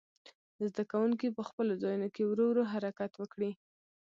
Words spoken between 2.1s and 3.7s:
کې ورو ورو حرکت وکړي.